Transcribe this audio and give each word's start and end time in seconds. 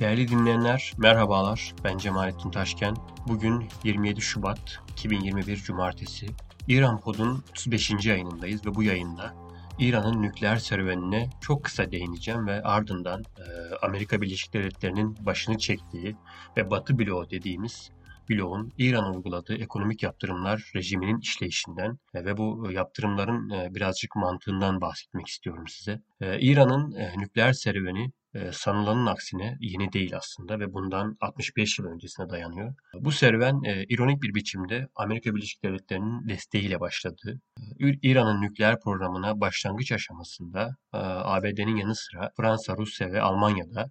Değerli 0.00 0.28
dinleyenler, 0.28 0.92
merhabalar. 0.98 1.74
Ben 1.84 1.98
Cemalettin 1.98 2.50
Taşken. 2.50 2.96
Bugün 3.28 3.64
27 3.84 4.20
Şubat 4.20 4.78
2021 4.92 5.56
Cumartesi. 5.56 6.26
İran 6.68 7.00
Pod'un 7.00 7.44
35. 7.50 8.06
yayınındayız 8.06 8.66
ve 8.66 8.74
bu 8.74 8.82
yayında 8.82 9.34
İran'ın 9.78 10.22
nükleer 10.22 10.56
serüvenine 10.56 11.30
çok 11.40 11.64
kısa 11.64 11.92
değineceğim 11.92 12.46
ve 12.46 12.62
ardından 12.62 13.20
e, 13.20 13.74
Amerika 13.82 14.22
Birleşik 14.22 14.54
Devletleri'nin 14.54 15.16
başını 15.26 15.58
çektiği 15.58 16.16
ve 16.56 16.70
Batı 16.70 16.98
bloğu 16.98 17.30
dediğimiz 17.30 17.90
bloğun 18.30 18.72
İran'a 18.78 19.12
uyguladığı 19.12 19.54
ekonomik 19.54 20.02
yaptırımlar 20.02 20.70
rejiminin 20.74 21.20
işleyişinden 21.20 21.98
e, 22.14 22.24
ve 22.24 22.36
bu 22.36 22.70
yaptırımların 22.72 23.50
e, 23.50 23.74
birazcık 23.74 24.16
mantığından 24.16 24.80
bahsetmek 24.80 25.26
istiyorum 25.26 25.68
size. 25.68 26.00
E, 26.20 26.40
İran'ın 26.40 26.96
nükleer 27.16 27.52
serüveni 27.52 28.12
sanılanın 28.52 29.06
aksine 29.06 29.56
yeni 29.60 29.92
değil 29.92 30.16
aslında 30.16 30.60
ve 30.60 30.72
bundan 30.72 31.16
65 31.20 31.78
yıl 31.78 31.86
öncesine 31.86 32.28
dayanıyor. 32.28 32.74
Bu 32.94 33.12
serüven 33.12 33.60
ironik 33.88 34.22
bir 34.22 34.34
biçimde 34.34 34.88
Amerika 34.94 35.34
Birleşik 35.34 35.62
Devletleri'nin 35.64 36.28
desteğiyle 36.28 36.80
başladı. 36.80 37.40
İran'ın 37.78 38.42
nükleer 38.42 38.80
programına 38.80 39.40
başlangıç 39.40 39.92
aşamasında 39.92 40.76
ABD'nin 40.92 41.76
yanı 41.76 41.94
sıra 41.94 42.30
Fransa, 42.36 42.76
Rusya 42.76 43.12
ve 43.12 43.20
Almanya'da 43.20 43.90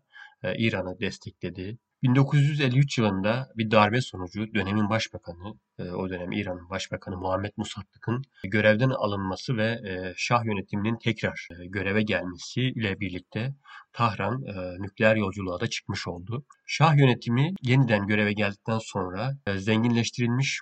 İran'ı 0.58 1.00
destekledi. 1.00 1.78
1953 2.04 2.98
yılında 2.98 3.48
bir 3.56 3.72
darbe 3.72 4.02
sonucu 4.02 4.54
dönemin 4.54 4.90
başbakanı, 4.90 5.54
e, 5.80 5.84
o 5.84 6.10
dönem 6.10 6.32
İran'ın 6.32 6.70
başbakanı 6.70 7.18
Muhammed 7.18 7.52
Musaddık'ın 7.58 8.22
görevden 8.44 8.90
alınması 8.90 9.58
ve 9.58 9.66
e, 9.66 10.14
Şah 10.18 10.46
yönetiminin 10.46 10.98
tekrar 10.98 11.48
e, 11.52 11.66
göreve 11.66 12.02
gelmesi 12.02 12.62
ile 12.62 13.00
birlikte 13.00 13.56
Tahran 13.94 14.42
nükleer 14.80 15.16
yolculuğa 15.16 15.60
da 15.60 15.68
çıkmış 15.68 16.08
oldu. 16.08 16.46
Şah 16.66 16.98
yönetimi 16.98 17.54
yeniden 17.62 18.08
göreve 18.08 18.34
geldikten 18.34 18.80
sonra 18.80 19.32
zenginleştirilmiş 19.58 20.60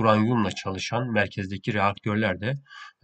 uranyumla 0.00 0.50
çalışan 0.50 1.12
merkezdeki 1.12 1.74
reaktörler 1.74 2.40
de 2.40 2.54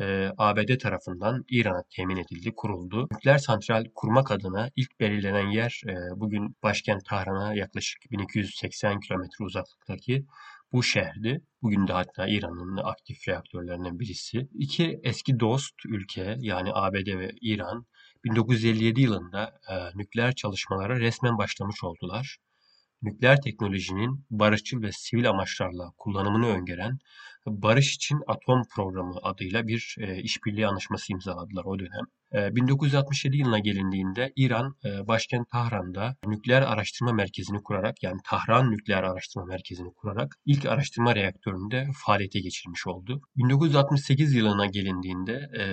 e, 0.01 0.31
ABD 0.39 0.79
tarafından 0.79 1.45
İran'a 1.51 1.83
temin 1.97 2.17
edildi, 2.17 2.53
kuruldu. 2.57 3.09
Nükleer 3.13 3.39
santral 3.39 3.85
kurmak 3.95 4.31
adına 4.31 4.71
ilk 4.77 5.01
belirlenen 5.01 5.47
yer 5.47 5.83
e, 5.89 5.95
bugün 6.21 6.57
başkent 6.63 7.05
Tahran'a 7.05 7.55
yaklaşık 7.55 8.11
1280 8.11 9.01
kilometre 9.01 9.45
uzaklıktaki 9.45 10.27
bu 10.73 10.83
şehirdi. 10.83 11.41
Bugün 11.63 11.89
de 11.89 11.93
hatta 11.93 12.29
İran'ın 12.29 12.77
aktif 12.77 13.29
reaktörlerinden 13.29 13.99
birisi. 13.99 14.49
İki 14.55 15.01
eski 15.03 15.41
dost 15.41 15.75
ülke 15.87 16.37
yani 16.41 16.71
ABD 16.75 17.19
ve 17.19 17.31
İran 17.41 17.87
1957 18.25 19.01
yılında 19.01 19.61
e, 19.71 19.99
nükleer 19.99 20.35
çalışmalara 20.35 21.01
resmen 21.01 21.39
başlamış 21.39 21.85
oldular 21.85 22.39
nükleer 23.03 23.41
teknolojinin 23.41 24.25
barışçıl 24.31 24.83
ve 24.83 24.91
sivil 24.93 25.31
amaçlarla 25.31 25.91
kullanımını 25.99 26.47
öngören 26.47 26.99
Barış 27.47 27.95
için 27.95 28.21
Atom 28.27 28.63
Programı 28.75 29.15
adıyla 29.23 29.67
bir 29.67 29.97
e, 30.01 30.23
işbirliği 30.23 30.67
anlaşması 30.67 31.13
imzaladılar 31.13 31.65
o 31.65 31.79
dönem. 31.79 32.07
E, 32.35 32.57
1967 32.57 33.37
yılına 33.37 33.59
gelindiğinde 33.59 34.33
İran 34.37 34.77
e, 34.85 35.07
başkent 35.07 35.51
Tahran'da 35.51 36.17
nükleer 36.27 36.63
araştırma 36.63 37.13
merkezini 37.13 37.63
kurarak 37.63 38.03
yani 38.03 38.21
Tahran 38.25 38.71
Nükleer 38.71 39.03
Araştırma 39.03 39.47
Merkezi'ni 39.47 39.95
kurarak 39.95 40.37
ilk 40.45 40.67
araştırma 40.67 41.15
reaktörünü 41.15 41.71
de 41.71 41.89
faaliyete 42.07 42.41
geçirmiş 42.41 42.87
oldu. 42.87 43.21
1968 43.37 44.35
yılına 44.35 44.67
gelindiğinde 44.67 45.51
e, 45.59 45.65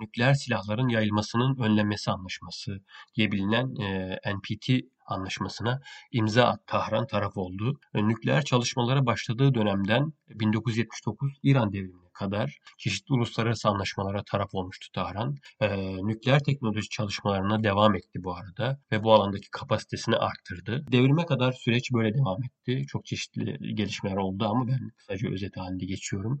nükleer 0.00 0.34
silahların 0.34 0.88
yayılmasının 0.88 1.56
önlenmesi 1.62 2.10
anlaşması 2.10 2.80
diye 3.16 3.32
bilinen 3.32 3.74
e, 3.82 4.18
NPT 4.34 4.70
anlaşmasına 5.10 5.80
imza 6.12 6.44
at 6.44 6.66
Tahran 6.66 7.06
taraf 7.06 7.36
oldu. 7.36 7.80
E, 7.94 8.08
nükleer 8.08 8.44
çalışmalara 8.44 9.06
başladığı 9.06 9.54
dönemden 9.54 10.12
1979 10.28 11.19
İran 11.42 11.72
devrimine 11.72 12.10
kadar 12.20 12.58
çeşitli 12.78 13.14
uluslararası 13.14 13.68
anlaşmalara 13.68 14.22
taraf 14.30 14.48
olmuştu 14.52 14.86
Tahran. 14.94 15.36
Ee, 15.60 15.96
nükleer 15.96 16.40
teknoloji 16.44 16.88
çalışmalarına 16.88 17.64
devam 17.64 17.94
etti 17.94 18.24
bu 18.24 18.34
arada 18.34 18.80
ve 18.92 19.04
bu 19.04 19.12
alandaki 19.12 19.50
kapasitesini 19.50 20.16
arttırdı. 20.16 20.84
Devrime 20.92 21.26
kadar 21.26 21.52
süreç 21.52 21.92
böyle 21.92 22.14
devam 22.14 22.44
etti. 22.44 22.86
Çok 22.86 23.06
çeşitli 23.06 23.74
gelişmeler 23.74 24.16
oldu 24.16 24.44
ama 24.44 24.68
ben 24.68 24.90
kısaca 24.96 25.30
özet 25.30 25.56
halinde 25.56 25.86
geçiyorum. 25.86 26.40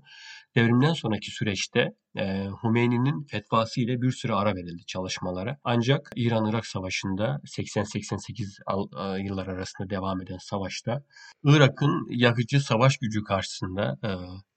Devrimden 0.56 0.92
sonraki 0.92 1.30
süreçte 1.30 1.88
e, 2.18 2.48
Hümeyni'nin 2.64 3.24
fetvası 3.24 3.80
ile 3.80 4.02
bir 4.02 4.10
süre 4.10 4.34
ara 4.34 4.54
verildi 4.54 4.86
çalışmalara. 4.86 5.56
Ancak 5.64 6.10
İran-Irak 6.16 6.66
Savaşı'nda 6.66 7.40
80-88 7.44 9.18
e, 9.18 9.22
yıllar 9.22 9.46
arasında 9.46 9.90
devam 9.90 10.22
eden 10.22 10.38
savaşta 10.40 11.02
Irak'ın 11.44 12.06
yakıcı 12.10 12.60
savaş 12.60 12.96
gücü 12.98 13.24
karşısında 13.24 13.96
e, 14.04 14.10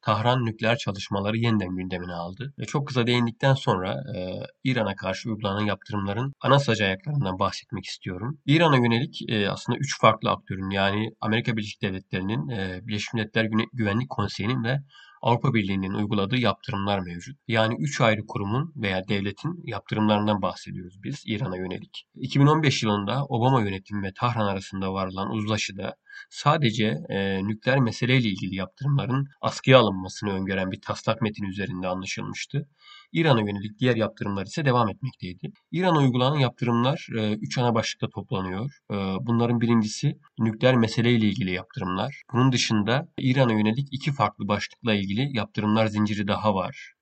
Tahran 0.06 0.46
nükleer 0.46 0.78
çalışmaları 0.78 1.38
yeniden 1.38 1.76
gündemine 1.76 2.14
aldı. 2.14 2.54
Ve 2.60 2.66
çok 2.66 2.88
kısa 2.88 3.08
değindikten 3.08 3.54
sonra 3.54 4.04
e, 4.16 4.40
İran'a 4.64 4.96
karşı 4.96 5.30
uygulanan 5.30 5.66
yaptırımların 5.66 6.34
ana 6.42 6.60
sacı 6.60 6.84
ayaklarından 6.84 7.40
bahsetmek 7.40 7.86
istiyorum. 7.86 8.40
İran'a 8.46 8.78
yönelik 8.78 9.22
e, 9.30 9.50
aslında 9.50 9.80
üç 9.80 10.00
farklı 10.02 10.30
aktörün 10.30 10.70
yani 10.70 11.10
Amerika 11.22 11.58
Birleşik 11.58 11.82
Devletleri'nin, 11.82 12.50
e, 12.50 12.80
Birleşmiş 12.88 13.14
Milletler 13.14 13.48
Güvenlik 13.74 14.10
Konseyi'nin 14.10 14.64
ve 14.64 14.80
Avrupa 15.24 15.54
Birliği'nin 15.54 15.94
uyguladığı 15.94 16.38
yaptırımlar 16.38 17.00
mevcut. 17.00 17.38
Yani 17.48 17.76
3 17.80 18.02
ayrı 18.02 18.22
kurumun 18.28 18.74
veya 18.76 19.08
devletin 19.08 19.62
yaptırımlarından 19.64 20.42
bahsediyoruz 20.42 21.04
biz 21.04 21.24
İran'a 21.26 21.58
yönelik. 21.58 22.08
2015 22.16 22.84
yılında 22.84 23.26
Obama 23.26 23.62
yönetimi 23.62 24.04
ve 24.04 24.14
Tahran 24.14 24.48
arasında 24.48 24.94
varılan 24.94 25.32
uzlaşıda 25.32 25.96
sadece 26.30 26.98
e, 27.10 27.48
nükleer 27.48 27.80
meseleyle 27.80 28.28
ilgili 28.28 28.56
yaptırımların 28.56 29.28
askıya 29.42 29.80
alınmasını 29.80 30.34
öngören 30.34 30.72
bir 30.72 30.82
taslak 30.82 31.22
metin 31.22 31.46
üzerinde 31.46 31.88
anlaşılmıştı. 31.88 32.68
İran'a 33.14 33.40
yönelik 33.40 33.80
diğer 33.80 33.96
yaptırımlar 33.96 34.46
ise 34.46 34.66
devam 34.66 34.90
etmekteydi. 34.90 35.52
İran'a 35.72 35.98
uygulanan 35.98 36.40
yaptırımlar 36.40 37.08
3 37.42 37.58
e, 37.58 37.62
ana 37.62 37.76
başlıkta 37.76 38.10
toplanıyor. 38.10 38.72
E, 38.92 38.96
bunların 39.22 39.62
birincisi 39.62 40.18
nükleer 40.40 40.76
meseleyle 40.76 41.28
ilgili 41.28 41.52
yaptırımlar. 41.52 42.22
Bunun 42.34 42.52
dışında 42.52 43.08
İran'a 43.18 43.54
yönelik 43.54 43.88
iki 43.92 44.12
farklı 44.12 44.48
başlıkla 44.48 44.94
ilgili 44.94 45.38
yaptırımlar 45.38 45.86
zinciri 45.86 46.28
daha 46.28 46.56
var 46.56 46.94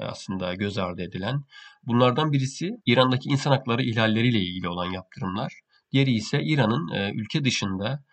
e, 0.00 0.04
aslında 0.04 0.54
göz 0.54 0.78
ardı 0.78 1.02
edilen. 1.02 1.40
Bunlardan 1.82 2.32
birisi 2.32 2.70
İran'daki 2.86 3.28
insan 3.28 3.50
hakları 3.50 3.82
ihlalleriyle 3.82 4.38
ilgili 4.38 4.68
olan 4.68 4.92
yaptırımlar. 4.92 5.52
Diğeri 5.92 6.12
ise 6.12 6.42
İran'ın 6.42 7.14
ülke 7.14 7.44
dışında 7.44 8.04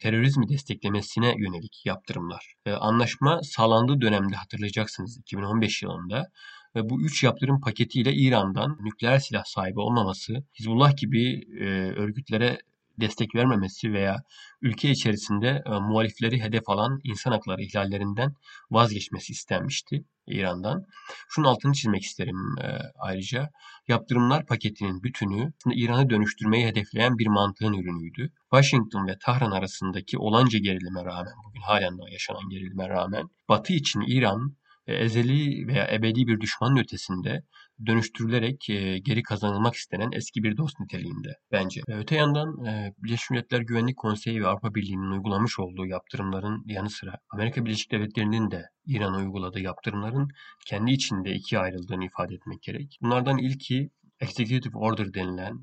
terörizmi 0.00 0.48
desteklemesine 0.48 1.34
yönelik 1.38 1.86
yaptırımlar. 1.86 2.54
Anlaşma 2.66 3.40
sağlandığı 3.42 4.00
dönemde 4.00 4.36
hatırlayacaksınız 4.36 5.18
2015 5.18 5.82
yılında 5.82 6.26
ve 6.76 6.90
bu 6.90 7.02
üç 7.02 7.24
yaptırım 7.24 7.60
paketiyle 7.60 8.12
İran'dan 8.12 8.78
nükleer 8.80 9.18
silah 9.18 9.44
sahibi 9.44 9.80
olmaması, 9.80 10.44
Hizbullah 10.58 10.96
gibi 10.96 11.44
e, 11.60 11.64
örgütlere 11.96 12.58
destek 13.00 13.34
vermemesi 13.34 13.92
veya 13.92 14.22
ülke 14.62 14.90
içerisinde 14.90 15.62
e, 15.66 15.70
muhalifleri 15.70 16.42
hedef 16.42 16.68
alan 16.68 17.00
insan 17.04 17.30
hakları 17.30 17.62
ihlallerinden 17.62 18.34
vazgeçmesi 18.70 19.32
istenmişti 19.32 20.04
İran'dan. 20.26 20.86
Şunun 21.28 21.46
altını 21.46 21.72
çizmek 21.72 22.02
isterim 22.02 22.58
e, 22.62 22.78
ayrıca. 22.98 23.50
Yaptırımlar 23.88 24.46
paketinin 24.46 25.02
bütünü 25.02 25.52
İran'ı 25.74 26.10
dönüştürmeyi 26.10 26.66
hedefleyen 26.66 27.18
bir 27.18 27.26
mantığın 27.26 27.72
ürünüydü. 27.72 28.32
Washington 28.50 29.06
ve 29.06 29.18
Tahran 29.18 29.50
arasındaki 29.50 30.18
olanca 30.18 30.58
gerilime 30.58 31.04
rağmen, 31.04 31.32
bugün 31.48 31.60
halen 31.60 31.98
daha 31.98 32.08
yaşanan 32.08 32.48
gerilime 32.50 32.88
rağmen 32.88 33.30
Batı 33.48 33.72
için 33.72 34.00
İran 34.00 34.56
ezeli 34.94 35.66
veya 35.66 35.88
ebedi 35.92 36.26
bir 36.26 36.40
düşmanın 36.40 36.76
ötesinde 36.76 37.42
dönüştürülerek 37.86 38.70
e, 38.70 38.98
geri 38.98 39.22
kazanılmak 39.22 39.74
istenen 39.74 40.12
eski 40.12 40.42
bir 40.42 40.56
dost 40.56 40.80
niteliğinde 40.80 41.36
bence. 41.52 41.80
E, 41.88 41.94
öte 41.94 42.16
yandan 42.16 42.56
Birleşmiş 42.98 43.30
Milletler 43.30 43.60
Güvenlik 43.60 43.96
Konseyi 43.96 44.42
ve 44.42 44.46
Avrupa 44.46 44.74
Birliği'nin 44.74 45.10
uygulamış 45.10 45.58
olduğu 45.58 45.86
yaptırımların 45.86 46.62
yanı 46.66 46.90
sıra 46.90 47.18
Amerika 47.30 47.64
Birleşik 47.64 47.92
Devletleri'nin 47.92 48.50
de 48.50 48.62
İran'a 48.86 49.16
uyguladığı 49.16 49.60
yaptırımların 49.60 50.28
kendi 50.66 50.90
içinde 50.92 51.32
ikiye 51.32 51.60
ayrıldığını 51.60 52.04
ifade 52.04 52.34
etmek 52.34 52.62
gerek. 52.62 52.98
Bunlardan 53.02 53.38
ilki 53.38 53.90
Executive 54.20 54.78
Order 54.78 55.14
denilen 55.14 55.58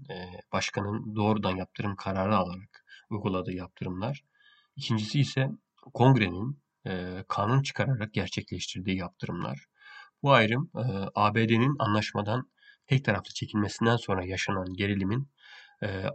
başkanın 0.53 1.15
doğrudan 1.15 1.55
yaptırım 1.55 1.95
kararı 1.95 2.37
alarak 2.37 2.85
uyguladığı 3.09 3.53
yaptırımlar. 3.53 4.23
İkincisi 4.75 5.19
ise 5.19 5.49
Kongre'nin 5.93 6.59
kanun 7.27 7.61
çıkararak 7.61 8.13
gerçekleştirdiği 8.13 8.97
yaptırımlar. 8.97 9.65
Bu 10.23 10.31
ayrım 10.31 10.71
ABD'nin 11.15 11.75
anlaşmadan 11.79 12.49
tek 12.87 13.05
taraflı 13.05 13.33
çekilmesinden 13.33 13.95
sonra 13.95 14.25
yaşanan 14.25 14.73
gerilimin 14.73 15.27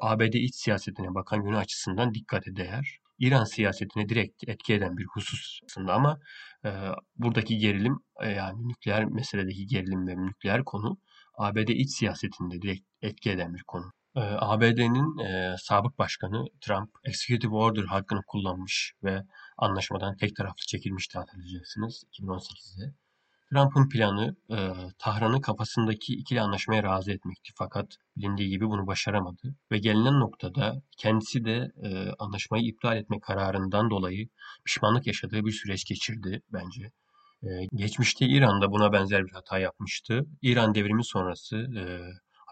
ABD 0.00 0.34
iç 0.34 0.54
siyasetine 0.54 1.14
bakan 1.14 1.42
yönü 1.42 1.56
açısından 1.56 2.14
dikkate 2.14 2.56
değer. 2.56 3.02
İran 3.22 3.44
siyasetine 3.44 4.08
direkt 4.08 4.48
etki 4.48 4.74
eden 4.74 4.96
bir 4.96 5.04
husus 5.04 5.60
aslında 5.64 5.94
ama 5.94 6.20
e, 6.64 6.70
buradaki 7.16 7.58
gerilim 7.58 7.98
e, 8.20 8.28
yani 8.30 8.68
nükleer 8.68 9.04
meseledeki 9.04 9.66
gerilim 9.66 10.06
ve 10.06 10.16
nükleer 10.16 10.64
konu 10.64 10.98
ABD 11.34 11.68
iç 11.68 11.90
siyasetinde 11.90 12.62
direkt 12.62 12.86
etki 13.02 13.30
eden 13.30 13.54
bir 13.54 13.62
konu. 13.62 13.92
Ee, 14.16 14.20
ABD'nin 14.20 15.18
e, 15.18 15.56
sabık 15.58 15.98
başkanı 15.98 16.44
Trump 16.60 16.90
Executive 17.04 17.54
Order 17.54 17.84
hakkını 17.84 18.22
kullanmış 18.26 18.92
ve 19.04 19.22
anlaşmadan 19.58 20.16
tek 20.16 20.36
taraflı 20.36 20.66
çekilmişti 20.66 21.18
hatırlayacaksınız 21.18 22.04
2018'de. 22.12 22.94
Trump'ın 23.50 23.88
planı 23.88 24.36
e, 24.50 24.72
Tahran'ı 24.98 25.40
kafasındaki 25.40 26.14
ikili 26.14 26.40
anlaşmaya 26.40 26.82
razı 26.82 27.12
etmekti 27.12 27.52
fakat 27.54 27.96
bilindiği 28.16 28.48
gibi 28.48 28.68
bunu 28.68 28.86
başaramadı 28.86 29.54
ve 29.70 29.78
gelinen 29.78 30.20
noktada 30.20 30.82
kendisi 30.98 31.44
de 31.44 31.72
e, 31.82 32.10
anlaşmayı 32.18 32.64
iptal 32.64 32.96
etme 32.96 33.20
kararından 33.20 33.90
dolayı 33.90 34.28
pişmanlık 34.64 35.06
yaşadığı 35.06 35.44
bir 35.44 35.52
süreç 35.52 35.84
geçirdi 35.84 36.42
bence. 36.52 36.92
E, 37.42 37.48
geçmişte 37.74 38.26
İran'da 38.26 38.72
buna 38.72 38.92
benzer 38.92 39.26
bir 39.26 39.32
hata 39.32 39.58
yapmıştı. 39.58 40.26
İran 40.42 40.74
devrimi 40.74 41.04
sonrası 41.04 41.56
e, 41.56 41.82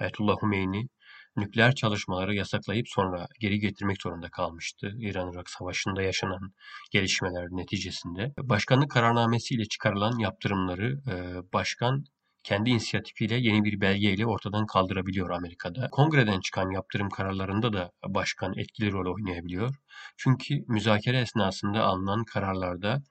Ayetullah 0.00 0.36
Humeyni 0.40 0.88
nükleer 1.36 1.74
çalışmaları 1.74 2.34
yasaklayıp 2.34 2.88
sonra 2.88 3.26
geri 3.40 3.58
getirmek 3.58 4.02
zorunda 4.02 4.30
kalmıştı. 4.30 4.92
İran-Irak 4.98 5.50
Savaşı'nda 5.50 6.02
yaşanan 6.02 6.52
gelişmeler 6.90 7.46
neticesinde. 7.50 8.32
Başkanlık 8.38 8.90
kararnamesiyle 8.90 9.64
çıkarılan 9.64 10.18
yaptırımları 10.18 11.00
e, 11.10 11.14
başkan 11.52 12.04
kendi 12.44 12.70
inisiyatifiyle 12.70 13.36
yeni 13.36 13.64
bir 13.64 13.80
belgeyle 13.80 14.26
ortadan 14.26 14.66
kaldırabiliyor 14.66 15.30
Amerika'da. 15.30 15.88
Kongreden 15.90 16.40
çıkan 16.40 16.70
yaptırım 16.70 17.10
kararlarında 17.10 17.72
da 17.72 17.90
başkan 18.06 18.54
etkili 18.58 18.92
rol 18.92 19.14
oynayabiliyor. 19.14 19.74
Çünkü 20.16 20.64
müzakere 20.68 21.20
esnasında 21.20 21.82
alınan 21.82 22.24
kararlarda 22.24 23.02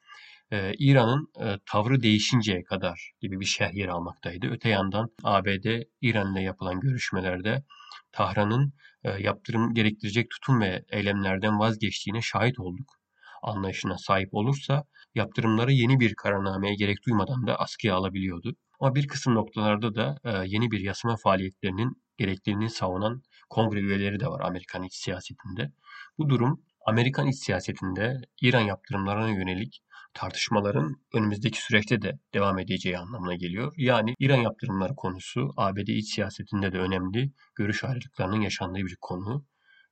e, 0.52 0.74
İran'ın 0.80 1.28
e, 1.40 1.60
tavrı 1.66 2.04
değişinceye 2.04 2.64
kadar 2.64 3.12
gibi 3.22 3.40
bir 3.40 3.46
şerh 3.46 3.74
yer 3.74 3.88
almaktaydı. 3.88 4.48
Öte 4.48 4.70
yandan 4.70 5.10
ABD 5.24 5.84
İran 6.02 6.34
ile 6.34 6.42
yapılan 6.42 6.80
görüşmelerde 6.80 7.64
Tahran'ın 8.12 8.74
e, 9.04 9.10
yaptırım 9.10 9.74
gerektirecek 9.74 10.30
tutum 10.30 10.62
ve 10.62 10.86
eylemlerden 10.90 11.60
vazgeçtiğine 11.60 12.22
şahit 12.22 12.60
olduk. 12.60 13.00
Anlayışına 13.44 13.98
sahip 13.98 14.30
olursa 14.32 14.84
yaptırımları 15.16 15.72
yeni 15.72 16.00
bir 16.00 16.16
kararnameye 16.16 16.76
gerek 16.76 16.98
duymadan 17.08 17.48
da 17.48 17.56
askıya 17.56 17.96
alabiliyordu. 17.96 18.56
Ama 18.80 18.96
bir 18.96 19.08
kısım 19.08 19.36
noktalarda 19.36 19.96
da 19.96 20.18
e, 20.24 20.32
yeni 20.46 20.72
bir 20.72 20.80
yasama 20.80 21.16
faaliyetlerinin 21.24 22.04
gerekliliğini 22.18 22.70
savunan 22.70 23.22
kongre 23.50 23.80
üyeleri 23.80 24.20
de 24.20 24.28
var 24.28 24.42
Amerikan 24.42 24.84
iç 24.84 24.94
siyasetinde. 24.94 25.72
Bu 26.18 26.30
durum 26.30 26.62
Amerikan 26.86 27.28
iç 27.28 27.36
siyasetinde 27.40 28.22
İran 28.42 28.62
yaptırımlarına 28.62 29.30
yönelik 29.30 29.82
tartışmaların 30.14 30.96
önümüzdeki 31.14 31.62
süreçte 31.62 32.02
de 32.02 32.20
devam 32.34 32.60
edeceği 32.60 32.98
anlamına 32.98 33.36
geliyor. 33.36 33.74
Yani 33.78 34.14
İran 34.20 34.38
yaptırımları 34.38 34.96
konusu 34.96 35.54
ABD 35.58 35.88
iç 35.88 36.14
siyasetinde 36.14 36.72
de 36.72 36.80
önemli 36.80 37.32
görüş 37.56 37.84
ayrılıklarının 37.84 38.42
yaşandığı 38.42 38.80
bir 38.80 38.98
konu. 39.02 39.46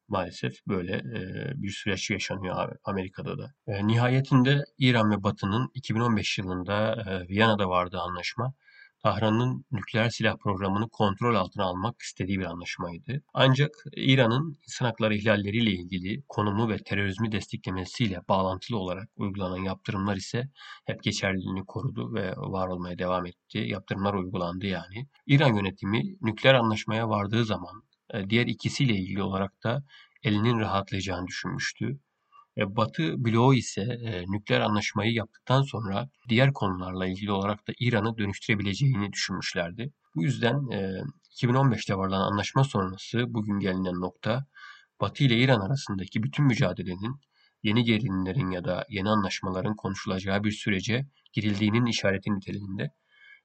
Maalesef 0.08 0.68
böyle 0.68 0.96
e, 0.96 1.52
bir 1.62 1.72
süreç 1.72 2.10
yaşanıyor 2.10 2.76
Amerika'da 2.84 3.38
da. 3.38 3.54
E, 3.68 3.88
nihayetinde 3.88 4.64
İran 4.78 5.12
ve 5.12 5.24
Batı'nın 5.24 5.72
2015 5.74 6.38
yılında 6.38 6.94
e, 6.94 7.28
Viyana'da 7.28 7.70
vardığı 7.70 8.00
anlaşma 8.00 8.54
Tahran'ın 9.08 9.66
nükleer 9.72 10.10
silah 10.10 10.38
programını 10.38 10.90
kontrol 10.90 11.36
altına 11.36 11.64
almak 11.64 12.02
istediği 12.02 12.40
bir 12.40 12.46
anlaşmaydı. 12.46 13.22
Ancak 13.34 13.72
İran'ın 13.96 14.58
insan 14.64 14.86
hakları 14.86 15.16
ihlalleriyle 15.16 15.72
ilgili 15.72 16.24
konumu 16.30 16.70
ve 16.70 16.78
terörizmi 16.78 17.32
desteklemesiyle 17.32 18.22
bağlantılı 18.30 18.78
olarak 18.78 19.10
uygulanan 19.16 19.64
yaptırımlar 19.64 20.16
ise 20.16 20.50
hep 20.86 21.04
geçerliliğini 21.04 21.66
korudu 21.66 22.14
ve 22.14 22.34
var 22.38 22.68
olmaya 22.68 23.00
devam 23.00 23.26
etti. 23.26 23.58
Yaptırımlar 23.58 24.14
uygulandı 24.14 24.66
yani. 24.66 25.08
İran 25.28 25.56
yönetimi 25.56 26.04
nükleer 26.22 26.54
anlaşmaya 26.54 27.10
vardığı 27.10 27.46
zaman 27.46 27.84
e, 28.14 28.30
diğer 28.30 28.48
ikisiyle 28.48 28.94
ilgili 28.94 29.24
olarak 29.24 29.64
da 29.64 29.84
elinin 30.24 30.60
rahatlayacağını 30.60 31.28
düşünmüştü. 31.28 32.00
E, 32.58 32.76
Batı 32.76 33.26
bloğu 33.26 33.54
ise 33.54 33.82
e, 33.82 34.24
nükleer 34.28 34.62
anlaşmayı 34.62 35.14
yaptıktan 35.14 35.62
sonra 35.62 36.10
diğer 36.30 36.54
konularla 36.54 37.08
ilgili 37.08 37.32
olarak 37.32 37.68
da 37.68 37.74
İran'ı 37.80 38.18
dönüştürebileceğini 38.18 39.14
düşünmüşlerdi. 39.14 39.94
Bu 40.16 40.24
yüzden 40.24 40.56
2015'te 41.42 41.94
e, 41.94 41.98
varılan 41.98 42.32
anlaşma 42.32 42.64
sonrası 42.64 43.26
bugün 43.28 43.60
gelinen 43.60 44.02
nokta 44.02 44.46
Batı 45.02 45.24
ile 45.24 45.38
İran 45.38 45.60
arasındaki 45.60 46.24
bütün 46.24 46.46
mücadelenin 46.46 47.20
yeni 47.64 47.84
gerilimlerin 47.84 48.52
ya 48.52 48.64
da 48.64 48.86
yeni 48.90 49.10
anlaşmaların 49.10 49.76
konuşulacağı 49.76 50.44
bir 50.44 50.52
sürece 50.52 51.08
girildiğinin 51.34 51.86
işareti 51.86 52.36
niteliğinde. 52.36 52.92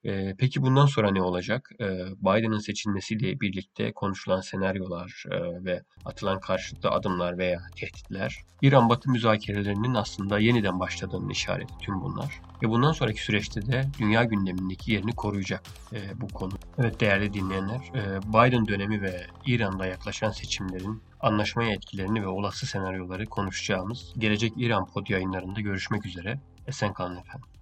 E, 0.05 0.35
peki 0.37 0.61
bundan 0.61 0.85
sonra 0.85 1.11
ne 1.11 1.21
olacak? 1.21 1.69
E, 1.79 1.85
Biden'ın 2.21 2.59
seçilmesiyle 2.59 3.39
birlikte 3.39 3.91
konuşulan 3.91 4.41
senaryolar 4.41 5.23
e, 5.31 5.65
ve 5.65 5.81
atılan 6.05 6.39
karşılıklı 6.39 6.89
adımlar 6.89 7.37
veya 7.37 7.59
tehditler 7.75 8.43
İran-Batı 8.61 9.11
müzakerelerinin 9.11 9.93
aslında 9.93 10.39
yeniden 10.39 10.79
başladığının 10.79 11.29
işareti 11.29 11.73
tüm 11.81 12.01
bunlar. 12.01 12.41
Ve 12.63 12.69
bundan 12.69 12.91
sonraki 12.91 13.23
süreçte 13.23 13.61
de 13.61 13.85
dünya 13.99 14.23
gündemindeki 14.23 14.91
yerini 14.91 15.11
koruyacak 15.15 15.63
e, 15.93 16.21
bu 16.21 16.27
konu. 16.27 16.53
Evet 16.77 16.99
değerli 16.99 17.33
dinleyenler, 17.33 17.91
e, 17.95 18.21
Biden 18.21 18.67
dönemi 18.67 19.01
ve 19.01 19.25
İran'da 19.45 19.85
yaklaşan 19.85 20.31
seçimlerin 20.31 21.01
anlaşmaya 21.19 21.71
etkilerini 21.71 22.21
ve 22.21 22.27
olası 22.27 22.65
senaryoları 22.65 23.25
konuşacağımız 23.25 24.13
gelecek 24.17 24.53
İran 24.57 24.85
pod 24.85 25.07
yayınlarında 25.07 25.61
görüşmek 25.61 26.05
üzere. 26.05 26.39
Esen 26.67 26.93
kalın 26.93 27.17
efendim. 27.17 27.52